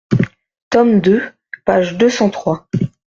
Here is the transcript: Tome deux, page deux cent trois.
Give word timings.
Tome 0.71 0.99
deux, 0.99 1.21
page 1.63 1.95
deux 1.95 2.09
cent 2.09 2.31
trois. 2.31 2.67